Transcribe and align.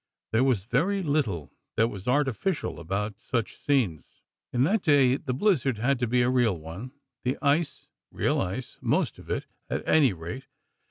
There 0.31 0.43
was 0.43 0.63
very 0.63 1.03
little 1.03 1.53
that 1.75 1.89
was 1.89 2.07
artificial 2.07 2.79
about 2.79 3.19
such 3.19 3.55
scenes, 3.55 4.23
in 4.51 4.63
that 4.63 4.81
day: 4.81 5.15
the 5.15 5.31
blizzard 5.31 5.77
had 5.77 5.99
to 5.99 6.07
be 6.07 6.23
a 6.23 6.29
real 6.31 6.57
one, 6.57 6.93
the 7.23 7.37
ice, 7.39 7.85
real 8.09 8.41
ice—most 8.41 9.19
of 9.19 9.29
it, 9.29 9.45
at 9.69 9.87
any 9.87 10.11
rate. 10.11 10.47